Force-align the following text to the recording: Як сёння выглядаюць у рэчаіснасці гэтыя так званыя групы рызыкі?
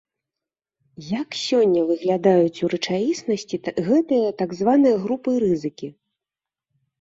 Як 1.21 1.35
сёння 1.47 1.81
выглядаюць 1.89 2.63
у 2.67 2.69
рэчаіснасці 2.75 3.61
гэтыя 3.91 4.33
так 4.41 4.49
званыя 4.63 4.97
групы 5.05 5.31
рызыкі? 5.47 5.87